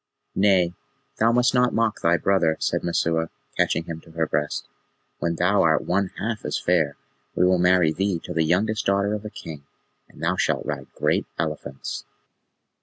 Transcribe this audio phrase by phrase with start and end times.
[0.33, 0.73] "Nay,
[1.19, 4.65] thou must not mock thy brother," said Messua, catching him to her breast.
[5.19, 6.95] "When thou art one half as fair
[7.35, 9.63] we will marry thee to the youngest daughter of a king,
[10.09, 12.03] and thou shalt ride great elephants."